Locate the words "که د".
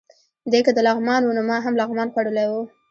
0.65-0.79